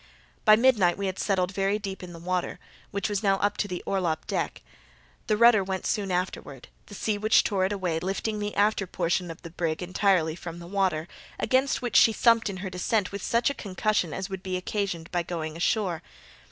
[0.45, 2.57] By midnight we had settled very deep in the water,
[2.89, 4.63] which was now up to the orlop deck.
[5.27, 9.29] The rudder went soon afterward, the sea which tore it away lifting the after portion
[9.29, 13.21] of the brig entirely from the water, against which she thumped in her descent with
[13.21, 16.01] such a concussion as would be occasioned by going ashore.